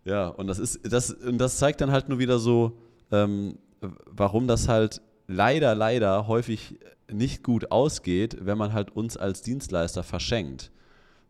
[0.03, 2.77] Ja, und das ist, das, und das zeigt dann halt nur wieder so,
[3.11, 6.77] ähm, warum das halt leider, leider häufig
[7.09, 10.71] nicht gut ausgeht, wenn man halt uns als Dienstleister verschenkt.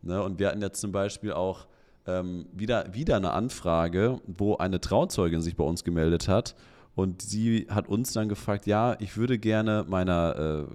[0.02, 0.22] Ne?
[0.22, 1.68] Und wir hatten jetzt zum Beispiel auch
[2.08, 6.56] ähm, wieder, wieder eine Anfrage, wo eine Trauzeugin sich bei uns gemeldet hat
[6.96, 10.68] und sie hat uns dann gefragt, ja, ich würde gerne meiner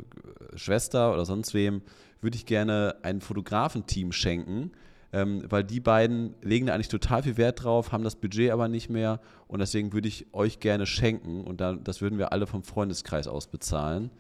[0.55, 1.83] äh, Schwester oder sonst wem,
[2.27, 4.73] würde ich gerne ein Fotografenteam schenken,
[5.12, 8.67] ähm, weil die beiden legen da eigentlich total viel Wert drauf, haben das Budget aber
[8.67, 12.49] nicht mehr und deswegen würde ich euch gerne schenken und dann, das würden wir alle
[12.49, 14.11] vom Freundeskreis aus bezahlen.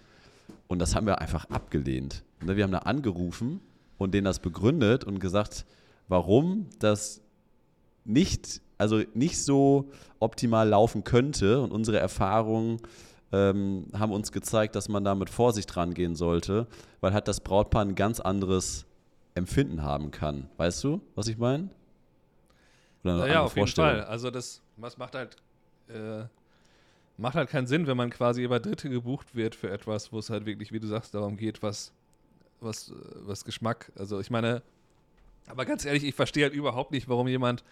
[0.68, 2.22] Und das haben wir einfach abgelehnt.
[2.44, 3.60] Ne, wir haben da angerufen
[3.98, 5.66] und denen das begründet und gesagt,
[6.06, 7.22] warum das
[8.04, 9.90] nicht, also nicht so
[10.20, 11.60] optimal laufen könnte.
[11.60, 12.78] Und unsere Erfahrungen
[13.32, 16.66] ähm, haben uns gezeigt, dass man da mit Vorsicht rangehen sollte,
[17.00, 18.86] weil halt das Brautpaar ein ganz anderes
[19.34, 20.48] Empfinden haben kann.
[20.56, 21.68] Weißt du, was ich meine?
[23.02, 24.04] Ja, auf jeden Fall.
[24.04, 25.36] Also das, was macht halt,
[25.88, 26.24] äh,
[27.16, 30.30] macht halt keinen Sinn, wenn man quasi über Dritte gebucht wird für etwas, wo es
[30.30, 31.92] halt wirklich, wie du sagst, darum geht, was,
[32.60, 33.92] was, was Geschmack.
[33.96, 34.62] Also ich meine,
[35.46, 37.62] aber ganz ehrlich, ich verstehe halt überhaupt nicht, warum jemand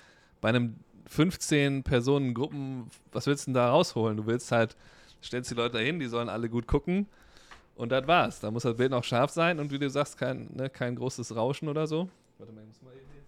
[0.40, 4.16] bei einem 15 Personen Gruppen, was willst du denn da rausholen?
[4.16, 4.76] Du willst halt,
[5.26, 7.06] stellst die Leute dahin, die sollen alle gut gucken
[7.76, 8.40] und das war's.
[8.40, 11.34] Da muss das Bild noch scharf sein und wie du sagst, kein, ne, kein großes
[11.34, 12.08] Rauschen oder so.
[12.38, 13.22] Warte mal, ich muss mal eben hier.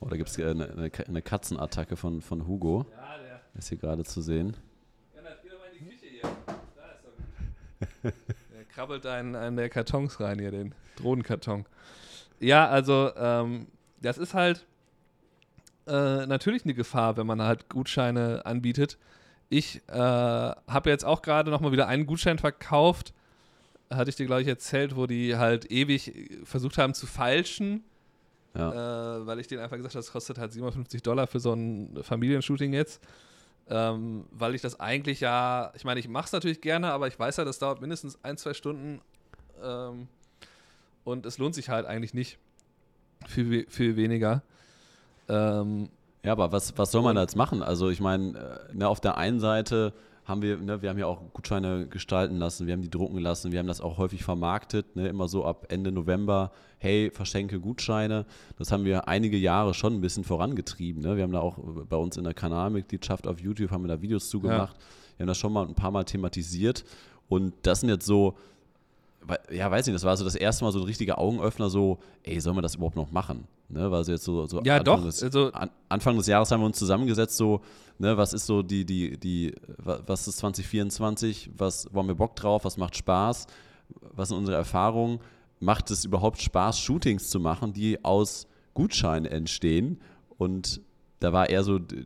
[0.00, 2.86] Oh, da gibt es eine, eine, eine, Katzenattacke von, von Hugo.
[2.90, 3.40] Ja, der.
[3.58, 4.56] Ist hier gerade zu sehen.
[5.14, 6.22] Ja, dann geh doch mal in die Küche hier.
[6.76, 7.04] Da ist
[8.02, 8.12] er.
[8.54, 11.64] der krabbelt einen, einen der Kartons rein hier, den Drohnenkarton.
[12.38, 13.68] Ja, also, ähm,
[14.00, 14.66] das ist halt
[15.86, 18.98] äh, natürlich eine Gefahr, wenn man halt Gutscheine anbietet.
[19.48, 23.12] Ich äh, habe jetzt auch gerade nochmal wieder einen Gutschein verkauft
[23.90, 27.84] hatte ich dir, glaube ich, erzählt, wo die halt ewig versucht haben zu falschen.
[28.54, 29.18] Ja.
[29.18, 31.98] Äh, weil ich denen einfach gesagt habe, das kostet halt 57 Dollar für so ein
[32.02, 33.02] Familienshooting jetzt.
[33.68, 37.18] Ähm, weil ich das eigentlich ja, ich meine, ich mache es natürlich gerne, aber ich
[37.18, 39.00] weiß ja, das dauert mindestens ein, zwei Stunden
[39.62, 40.06] ähm,
[41.02, 42.38] und es lohnt sich halt eigentlich nicht
[43.26, 44.42] viel, viel weniger.
[45.28, 45.88] Ähm,
[46.26, 47.62] ja, aber was, was soll man da jetzt machen?
[47.62, 49.92] Also ich meine, äh, ne, auf der einen Seite
[50.24, 53.52] haben wir, ne, wir haben ja auch Gutscheine gestalten lassen, wir haben die drucken lassen,
[53.52, 58.26] wir haben das auch häufig vermarktet, ne, immer so ab Ende November, hey, verschenke Gutscheine.
[58.58, 61.00] Das haben wir einige Jahre schon ein bisschen vorangetrieben.
[61.00, 61.16] Ne?
[61.16, 61.58] Wir haben da auch
[61.88, 64.76] bei uns in der Kanalmitgliedschaft auf YouTube haben wir da Videos zugemacht.
[64.76, 65.18] Ja.
[65.18, 66.84] Wir haben das schon mal ein paar Mal thematisiert.
[67.28, 68.36] Und das sind jetzt so,
[69.52, 72.40] ja, weiß nicht, das war so das erste Mal so ein richtiger Augenöffner, so, ey,
[72.40, 73.46] sollen wir das überhaupt noch machen?
[73.68, 76.50] Ne, weil sie jetzt so, so ja, Anfang, doch, des, also, an, Anfang des Jahres
[76.52, 77.62] haben wir uns zusammengesetzt, so,
[77.98, 82.64] ne, was ist so die, die, die, was ist 2024, was wollen wir Bock drauf,
[82.64, 83.48] was macht Spaß,
[84.14, 85.18] was sind unsere Erfahrungen,
[85.58, 90.00] macht es überhaupt Spaß, Shootings zu machen, die aus Gutscheinen entstehen
[90.38, 90.80] und
[91.20, 92.04] da war eher so, die,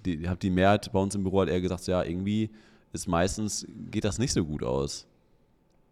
[0.00, 2.50] die, die Mehrheit bei uns im Büro hat eher gesagt, ja, irgendwie
[2.92, 5.06] ist meistens, geht das nicht so gut aus.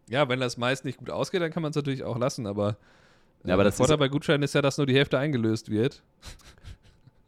[0.09, 2.77] Ja, wenn das meist nicht gut ausgeht, dann kann man es natürlich auch lassen, aber,
[3.45, 6.03] ja, aber der Vorteil bei Gutscheinen ist ja, dass nur die Hälfte eingelöst wird.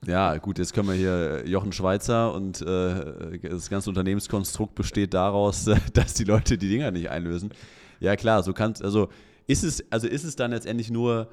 [0.06, 5.14] Ja, gut, jetzt können wir hier äh, Jochen Schweizer und äh, das ganze Unternehmenskonstrukt besteht
[5.14, 7.50] daraus, dass die Leute die Dinger nicht einlösen.
[7.98, 9.08] Ja, klar, so kannst also
[9.48, 11.28] ist es, also ist es dann letztendlich nur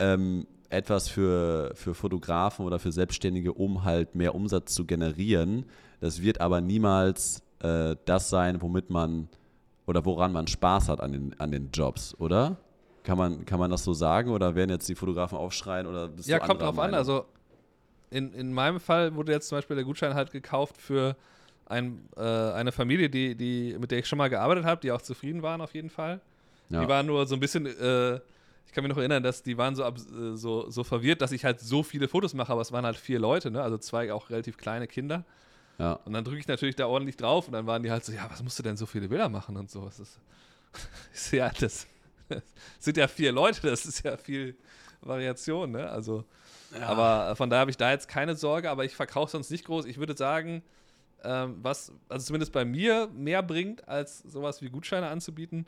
[0.00, 5.66] ähm, etwas für, für Fotografen oder für Selbstständige, um halt mehr Umsatz zu generieren.
[6.00, 9.28] Das wird aber niemals äh, das sein, womit man
[9.86, 12.56] oder woran man Spaß hat an den, an den Jobs, oder?
[13.04, 16.28] Kann man, kann man das so sagen oder werden jetzt die Fotografen aufschreien oder bist
[16.28, 16.94] Ja, kommt drauf Meinung?
[16.94, 16.98] an.
[16.98, 17.26] Also
[18.10, 21.16] in, in meinem Fall wurde jetzt zum Beispiel der Gutschein halt gekauft für
[21.66, 25.02] ein, äh, eine Familie, die, die, mit der ich schon mal gearbeitet habe, die auch
[25.02, 26.20] zufrieden waren auf jeden Fall.
[26.68, 26.82] Ja.
[26.82, 28.16] Die waren nur so ein bisschen, äh,
[28.66, 31.44] ich kann mich noch erinnern, dass die waren so, äh, so, so verwirrt, dass ich
[31.44, 33.62] halt so viele Fotos mache, aber es waren halt vier Leute, ne?
[33.62, 35.24] also zwei auch relativ kleine Kinder.
[35.78, 35.94] Ja.
[36.04, 38.28] Und dann drücke ich natürlich da ordentlich drauf und dann waren die halt so, ja,
[38.30, 39.84] was musst du denn so viele Bilder machen und so.
[39.84, 40.20] Das ist,
[41.12, 41.86] ist ja, das, das,
[42.78, 44.56] sind ja vier Leute, das ist ja viel
[45.00, 45.90] Variation, ne?
[45.90, 46.24] Also,
[46.78, 46.86] ja.
[46.86, 49.84] aber von daher habe ich da jetzt keine Sorge, aber ich verkaufe sonst nicht groß.
[49.86, 50.62] Ich würde sagen,
[51.24, 55.66] ähm, was, also zumindest bei mir mehr bringt, als sowas wie Gutscheine anzubieten,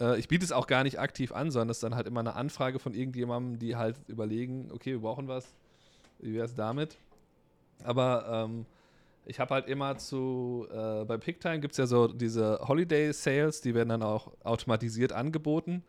[0.00, 2.20] äh, ich biete es auch gar nicht aktiv an, sondern es ist dann halt immer
[2.20, 5.54] eine Anfrage von irgendjemandem, die halt überlegen, okay, wir brauchen was,
[6.18, 6.96] wie wäre es damit?
[7.82, 8.66] Aber ähm,
[9.26, 13.60] ich habe halt immer zu, äh, bei PickTime gibt es ja so diese Holiday Sales,
[13.60, 15.82] die werden dann auch automatisiert angeboten.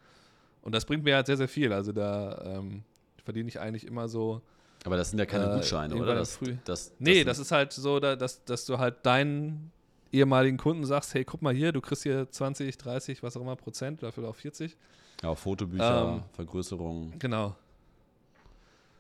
[0.62, 1.71] Und das bringt mir halt sehr, sehr viel.
[1.74, 2.84] Also da ähm,
[3.24, 4.41] verdiene ich eigentlich immer so.
[4.84, 6.15] Aber das sind ja keine Äh, Gutscheine, oder?
[6.15, 6.56] Das, früh.
[6.65, 9.71] das, Nee, das ist halt so, da, dass, dass du halt deinen
[10.12, 13.56] ehemaligen Kunden sagst, hey, guck mal hier, du kriegst hier 20, 30, was auch immer
[13.56, 14.78] Prozent, dafür auch 40.
[15.21, 17.13] ja, Fotobücher, Ähm, Vergrößerung.
[17.19, 17.56] Genau.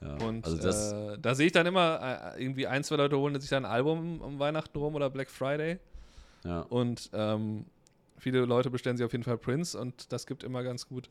[0.01, 0.15] Ja.
[0.25, 3.39] Und also das, äh, da sehe ich dann immer, äh, irgendwie ein, zwei Leute holen
[3.39, 5.79] sich dann ein Album um Weihnachten rum oder Black Friday.
[6.43, 6.61] ja.
[6.61, 7.65] Und ähm,
[8.17, 11.09] viele Leute bestellen sich auf jeden Fall Prince und das gibt immer ganz gut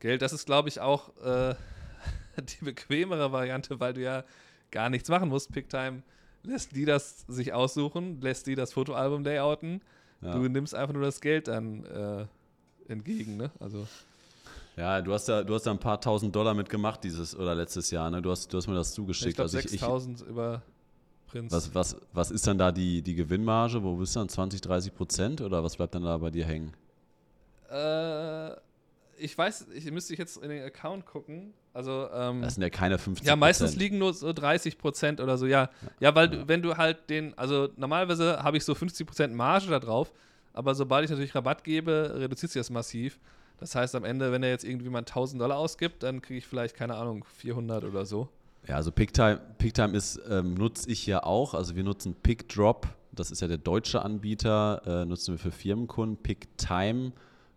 [0.00, 0.22] Geld.
[0.22, 1.54] Das ist, glaube ich, auch äh,
[2.40, 4.24] die bequemere Variante, weil du ja
[4.70, 5.52] gar nichts machen musst.
[5.52, 6.02] Picktime
[6.42, 9.80] lässt die das sich aussuchen, lässt die das Fotoalbum layouten.
[10.20, 10.32] ja.
[10.32, 12.26] Du nimmst einfach nur das Geld dann äh,
[12.90, 13.50] entgegen, ne?
[13.60, 13.86] Also
[14.76, 17.90] Ja, du hast da, du hast da ein paar tausend Dollar mitgemacht dieses oder letztes
[17.90, 18.22] Jahr, ne?
[18.22, 19.34] Du hast, du hast mir das ich zugeschickt.
[19.34, 20.62] glaube also ich, ich, 6000 über
[21.26, 21.54] Prince.
[21.54, 23.82] was, was, was ist dann da die, die Gewinnmarge?
[23.82, 24.28] Wo bist du dann?
[24.28, 26.72] 20, 30 Prozent oder was bleibt dann da bei dir hängen?
[27.70, 28.52] Äh,
[29.18, 31.52] ich weiß, ich müsste jetzt in den Account gucken.
[31.74, 35.38] Also, ähm, Das sind ja keine 50 ja, meistens liegen nur so 30 Prozent oder
[35.38, 35.70] so, ja.
[36.00, 39.68] Ja, weil du, wenn du halt den, also normalerweise habe ich so 50 Prozent Marge
[39.68, 40.12] da drauf,
[40.52, 43.18] aber sobald ich natürlich Rabatt gebe, reduziert sich das massiv.
[43.62, 46.46] Das heißt, am Ende, wenn er jetzt irgendwie mal 1000 Dollar ausgibt, dann kriege ich
[46.48, 48.28] vielleicht, keine Ahnung, 400 oder so.
[48.66, 51.54] Ja, also Picktime, Picktime ist, ähm, nutze ich ja auch.
[51.54, 56.16] Also wir nutzen PickDrop, das ist ja der deutsche Anbieter, äh, nutzen wir für Firmenkunden.
[56.16, 57.12] Picktime,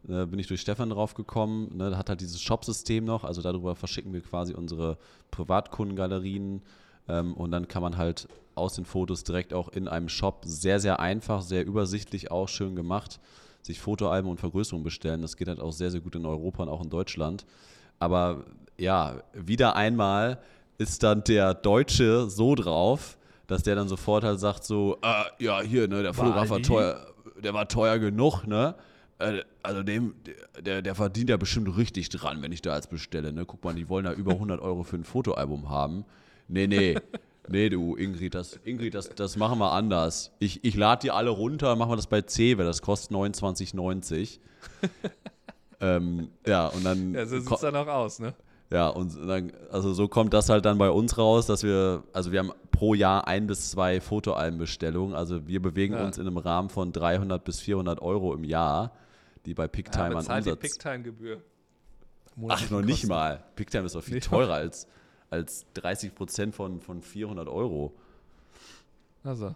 [0.07, 3.75] äh, bin ich durch Stefan drauf gekommen, ne, hat halt dieses Shop-System noch, also darüber
[3.75, 4.99] verschicken wir quasi unsere
[5.31, 6.61] Privatkundengalerien
[7.07, 10.79] ähm, und dann kann man halt aus den Fotos direkt auch in einem Shop sehr,
[10.79, 13.19] sehr einfach, sehr übersichtlich auch, schön gemacht,
[13.65, 15.21] sich Fotoalben und Vergrößerungen bestellen.
[15.21, 17.45] Das geht halt auch sehr, sehr gut in Europa und auch in Deutschland.
[17.99, 18.45] Aber
[18.77, 20.39] ja, wieder einmal
[20.77, 25.61] ist dann der Deutsche so drauf, dass der dann sofort halt sagt so, ah, ja,
[25.61, 27.07] hier, ne, der Fotograf war teuer,
[27.43, 28.75] der war teuer genug, ne?
[29.17, 30.13] Äh, Also dem,
[30.61, 33.45] der, der verdient ja bestimmt richtig dran, wenn ich da jetzt bestelle, ne?
[33.45, 36.05] Guck mal, die wollen da über 100 Euro für ein Fotoalbum haben.
[36.47, 36.97] Nee, nee,
[37.49, 40.31] nee, du, Ingrid, das, Ingrid, das, das machen wir anders.
[40.39, 44.39] Ich, ich lade die alle runter, machen wir das bei C, weil das kostet 29,90.
[45.81, 48.33] ähm, ja, und dann Ja, so sieht es dann auch aus, ne?
[48.71, 52.31] ja, und dann, also so kommt das halt dann bei uns raus, dass wir, also
[52.31, 55.15] wir haben pro Jahr ein bis zwei Fotoalbenbestellungen.
[55.15, 56.03] Also wir bewegen Ja.
[56.05, 58.91] uns in einem Rahmen von 300 bis 400 Euro im Jahr,
[59.45, 60.61] die bei Ja, Picktime an bezahlt die Umsatz.
[60.73, 61.41] Picktime-Gebühr.
[62.49, 63.43] Ach, noch nicht mal.
[63.55, 64.87] Picktime ist doch viel teurer als,
[65.29, 67.93] als 30 Prozent von, von 400 Euro.
[69.23, 69.55] Also.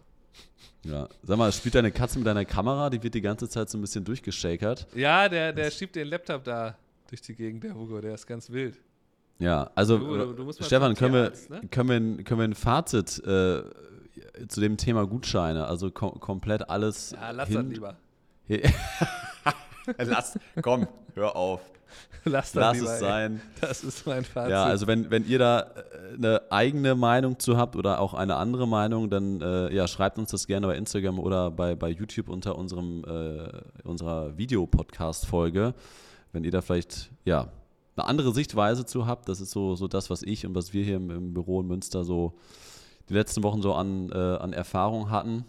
[0.83, 1.07] Ja.
[1.23, 2.89] Sag mal, spielt deine Katze mit deiner Kamera?
[2.89, 4.87] Die wird die ganze Zeit so ein bisschen durchgeschakert.
[4.95, 6.75] Ja, der, der schiebt den Laptop da
[7.09, 8.77] durch die Gegend, der Hugo, der ist ganz wild.
[9.39, 11.67] Ja, also Du- du- Stefan, können wir, ne?
[11.69, 13.63] können, wir, ein- können wir ein Fazit äh,
[14.47, 17.95] zu dem Thema Gutscheine, also kom komplett alles Ja, lass hin- das lieber.
[19.97, 21.61] Lass, komm, hör auf.
[22.25, 22.99] Lass das Lass lieber, es ey.
[22.99, 23.41] sein.
[23.61, 24.51] Das ist mein Fazit.
[24.51, 28.35] Ja, also wenn, wenn ihr da äh, eine eigene Meinung zu habt oder auch eine
[28.35, 32.29] andere Meinung, dann äh, ja, schreibt uns das gerne bei Instagram oder bei, bei YouTube
[32.29, 35.73] unter unserem, äh, unserer Videopodcast-Folge.
[36.31, 37.47] Wenn ihr da vielleicht ja,
[37.95, 40.83] eine andere Sichtweise zu habt, das ist so, so das, was ich und was wir
[40.83, 42.33] hier im, im Büro in Münster so
[43.09, 45.45] die letzten Wochen so an, äh, an Erfahrung hatten.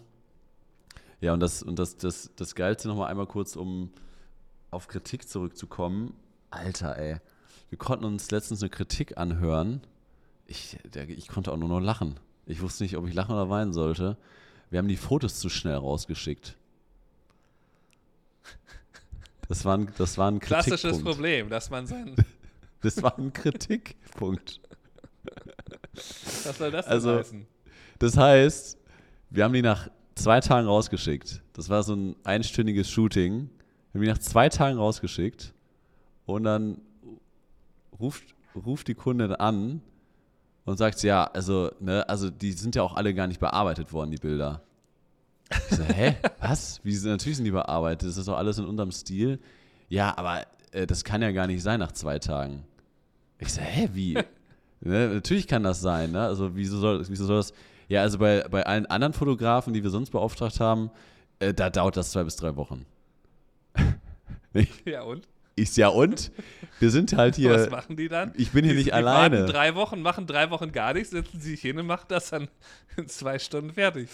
[1.19, 3.91] Ja, und das, und das, das, das Geilste nochmal einmal kurz, um
[4.71, 6.13] auf Kritik zurückzukommen.
[6.49, 7.17] Alter, ey.
[7.69, 9.81] Wir konnten uns letztens eine Kritik anhören.
[10.47, 12.19] Ich, der, ich konnte auch nur noch lachen.
[12.45, 14.17] Ich wusste nicht, ob ich lachen oder weinen sollte.
[14.69, 16.57] Wir haben die Fotos zu schnell rausgeschickt.
[19.47, 21.15] Das war ein, das war ein Klassisches Kritikpunkt.
[21.17, 22.15] Problem, dass man sein.
[22.83, 24.59] Das war ein Kritikpunkt.
[25.93, 27.45] Was soll das denn Also- heißen?
[27.99, 28.75] Das heißt,
[29.29, 31.43] wir haben die nach zwei Tagen rausgeschickt.
[31.53, 33.51] Das war so ein einstündiges Shooting.
[33.93, 35.53] Wir haben die nach zwei Tagen rausgeschickt
[36.25, 36.81] und dann
[37.99, 38.23] ruft,
[38.55, 39.81] ruft die Kundin an
[40.65, 44.11] und sagt, ja, also, ne, also die sind ja auch alle gar nicht bearbeitet worden,
[44.11, 44.61] die Bilder.
[45.69, 46.15] Ich so, hä?
[46.39, 46.79] Was?
[46.83, 49.39] Wie, sind- natürlich sind die bearbeitet, das ist doch alles in unserem Stil.
[49.89, 52.63] Ja, aber äh, das kann ja gar nicht sein nach zwei Tagen.
[53.39, 54.13] Ich so, hä, wie?
[54.81, 56.21] ne, natürlich kann das sein, ne?
[56.21, 57.53] Also wieso soll, wieso soll das?
[57.89, 60.91] Ja, also bei, bei allen anderen Fotografen, die wir sonst beauftragt haben,
[61.39, 62.85] äh, da dauert das zwei bis drei Wochen.
[64.85, 65.27] Ja, und?
[65.55, 66.31] Ich ja und?
[66.79, 67.69] Wir sind halt Was hier.
[67.69, 68.33] machen die dann?
[68.35, 69.45] Ich bin hier die, nicht die alleine.
[69.45, 72.47] Drei Wochen, machen drei Wochen gar nichts, setzen sich hin und machen das dann
[72.97, 74.09] in zwei Stunden fertig.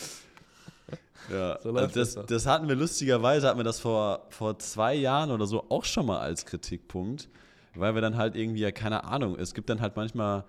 [1.31, 5.31] Ja, So läuft das, das hatten wir lustigerweise, hatten wir das vor, vor zwei Jahren
[5.31, 7.29] oder so auch schon mal als Kritikpunkt,
[7.75, 10.43] weil wir dann halt irgendwie, ja, keine Ahnung, es gibt dann halt manchmal,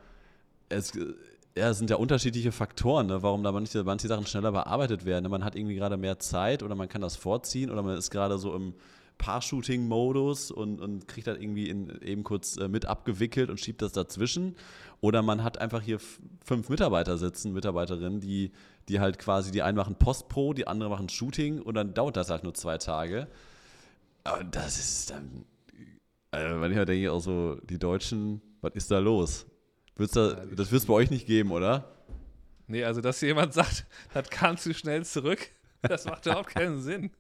[0.68, 0.92] es,
[1.56, 5.30] ja, es sind ja unterschiedliche Faktoren, ne, warum da manche, manche Sachen schneller bearbeitet werden.
[5.30, 8.38] Man hat irgendwie gerade mehr Zeit oder man kann das vorziehen oder man ist gerade
[8.38, 8.74] so im
[9.18, 13.92] Paar-Shooting-Modus und, und kriegt das irgendwie in, eben kurz äh, mit abgewickelt und schiebt das
[13.92, 14.56] dazwischen.
[15.00, 15.98] Oder man hat einfach hier
[16.44, 18.52] fünf Mitarbeiter sitzen, Mitarbeiterinnen, die,
[18.88, 22.30] die halt quasi, die einen machen Post-Pro, die andere machen Shooting und dann dauert das
[22.30, 23.28] halt nur zwei Tage.
[24.38, 25.44] Und das ist dann,
[26.30, 29.46] also manchmal denke ich auch so, die Deutschen, was ist da los?
[29.96, 31.92] Wird's da, das wird es bei euch nicht geben, oder?
[32.66, 35.50] Nee, also dass jemand sagt, das kam zu schnell zurück,
[35.82, 37.10] das macht überhaupt keinen Sinn.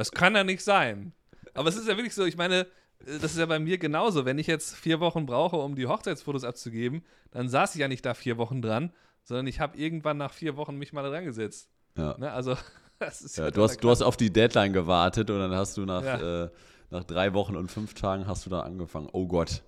[0.00, 1.12] Das kann ja nicht sein.
[1.52, 2.60] Aber es ist ja wirklich so, ich meine,
[3.06, 4.24] äh, das ist ja bei mir genauso.
[4.24, 8.06] Wenn ich jetzt vier Wochen brauche, um die Hochzeitsfotos abzugeben, dann saß ich ja nicht
[8.06, 8.92] da vier Wochen dran,
[9.24, 11.68] sondern ich habe irgendwann nach vier Wochen mich mal dran gesetzt.
[11.98, 12.16] Ja.
[12.18, 12.32] Ne?
[12.32, 12.56] Also,
[12.98, 15.76] das ist Ja, ja du, hast, du hast auf die Deadline gewartet und dann hast
[15.76, 16.44] du nach, Ja.
[16.44, 16.50] äh,
[16.88, 19.08] nach drei Wochen und fünf Tagen hast du da angefangen.
[19.12, 19.62] Oh Gott.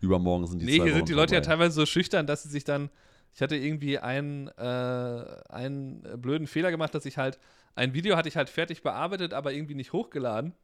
[0.00, 1.56] Übermorgen sind die Nee, zwei hier Wochen sind die Leute ja vorbei.
[1.56, 2.90] teilweise so schüchtern, dass sie sich dann.
[3.34, 7.38] Ich hatte irgendwie einen, äh, einen blöden Fehler gemacht, dass ich halt.
[7.74, 10.54] Ein Video hatte ich halt fertig bearbeitet, aber irgendwie nicht hochgeladen.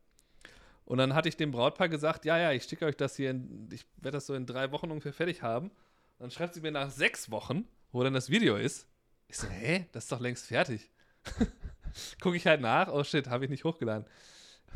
[0.84, 3.68] Und dann hatte ich dem Brautpaar gesagt: Ja, ja, ich schicke euch das hier, in,
[3.72, 5.68] ich werde das so in drei Wochen ungefähr fertig haben.
[5.68, 8.86] Und dann schreibt sie mir nach sechs Wochen, wo dann das Video ist.
[9.28, 10.90] Ich so: Hä, das ist doch längst fertig.
[12.20, 14.06] Gucke ich halt nach, oh shit, habe ich nicht hochgeladen.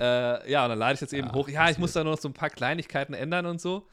[0.01, 1.49] Äh, ja, und dann lade ich jetzt eben Ja, hoch.
[1.49, 3.87] Ja, ich muss da nur noch so ein paar Kleinigkeiten ändern und so.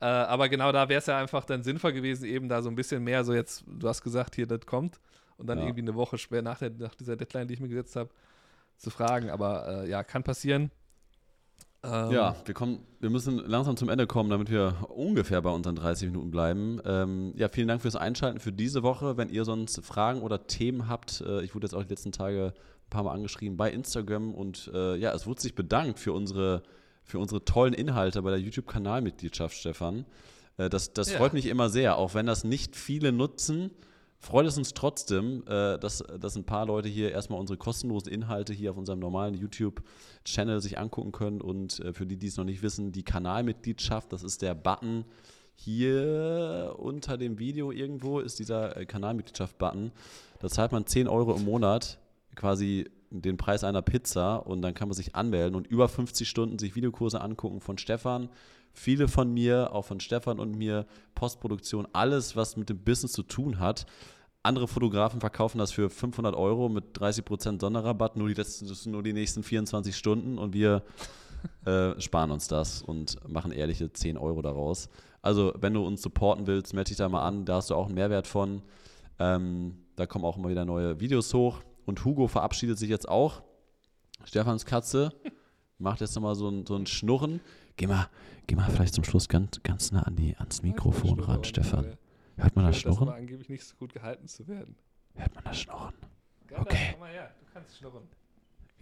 [0.00, 2.74] Äh, aber genau da wäre es ja einfach dann sinnvoll gewesen, eben da so ein
[2.74, 5.00] bisschen mehr, so jetzt, du hast gesagt, hier, das kommt.
[5.36, 5.64] Und dann Ja.
[5.64, 8.10] irgendwie eine Woche später nach, der, nach dieser Deadline, die ich mir gesetzt habe,
[8.76, 9.30] zu fragen.
[9.30, 10.70] Aber äh, ja, kann passieren.
[11.82, 15.76] Ähm, Ja, wir, kommen, wir müssen langsam zum Ende kommen, damit wir ungefähr bei unseren
[15.76, 16.80] 30 Minuten bleiben.
[16.84, 19.16] Ähm, ja, vielen Dank fürs Einschalten für diese Woche.
[19.16, 22.52] Wenn ihr sonst Fragen oder Themen habt, äh, ich wurde jetzt auch die letzten Tage
[22.86, 26.62] ein paar Mal angeschrieben bei Instagram und äh, ja, es wurde sich bedankt für unsere,
[27.04, 30.04] für unsere tollen Inhalte bei der YouTube-Kanalmitgliedschaft, Stefan.
[30.56, 31.18] Äh, das das Ja.
[31.18, 33.70] freut mich immer sehr, auch wenn das nicht viele nutzen.
[34.18, 38.54] Freut es uns trotzdem, äh, dass, dass ein paar Leute hier erstmal unsere kostenlosen Inhalte
[38.54, 41.42] hier auf unserem normalen YouTube-Channel sich angucken können.
[41.42, 45.04] Und äh, für die, die es noch nicht wissen, die Kanalmitgliedschaft, das ist der Button
[45.56, 49.92] hier unter dem Video irgendwo, ist dieser Kanalmitgliedschaft-Button.
[50.40, 51.98] Da zahlt man 10 Euro im Monat,
[52.34, 52.90] quasi
[53.22, 56.74] den Preis einer Pizza und dann kann man sich anmelden und über 50 Stunden sich
[56.74, 58.28] Videokurse angucken von Stefan,
[58.72, 63.22] viele von mir, auch von Stefan und mir, Postproduktion, alles, was mit dem Business zu
[63.22, 63.86] tun hat.
[64.42, 69.14] Andere Fotografen verkaufen das für 500 Euro mit 30% Sonderrabatt, nur die, letzten, nur die
[69.14, 70.82] nächsten 24 Stunden und wir
[71.64, 74.88] äh, sparen uns das und machen ehrliche 10 Euro daraus.
[75.22, 77.86] Also, wenn du uns supporten willst, melde dich da mal an, da hast du auch
[77.86, 78.60] einen Mehrwert von.
[79.18, 81.60] Ähm, da kommen auch immer wieder neue Videos hoch.
[81.86, 83.42] Und Hugo verabschiedet sich jetzt auch.
[84.24, 85.12] Stefans Katze
[85.78, 87.40] macht jetzt nochmal so ein, so ein Schnurren.
[87.76, 88.08] Geh mal,
[88.46, 91.96] geh mal vielleicht zum Schluss ganz, ganz nah an die, ans Mikrofon ran, Stefan.
[92.36, 93.08] Hört man das Das Schnurren?
[93.08, 94.76] aber angeblich nicht so gut gehalten zu werden.
[95.14, 95.94] Hört man das Schnurren?
[96.48, 96.88] Gandalf, Okay.
[96.92, 98.02] komm mal her, du kannst schnurren.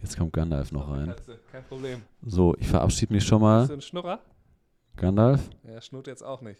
[0.01, 1.07] Jetzt kommt Gandalf noch rein.
[1.07, 2.01] Katze, kein Problem.
[2.21, 3.71] So, ich verabschiede mich schon Bist du mal.
[3.71, 4.19] ein Schnurrer?
[4.95, 5.49] Gandalf?
[5.67, 6.59] Ja, schnurrt jetzt auch nicht.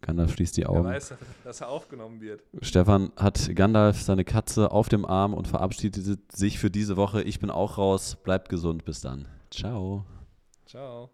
[0.00, 0.84] Gandalf schließt die Er Augen.
[0.84, 2.42] weiß, dass er aufgenommen wird.
[2.62, 7.22] Stefan hat Gandalf seine Katze auf dem Arm und verabschiedet sich für diese Woche.
[7.22, 8.16] Ich bin auch raus.
[8.22, 8.84] Bleibt gesund.
[8.84, 9.26] Bis dann.
[9.50, 10.04] Ciao.
[10.66, 11.10] Ciao.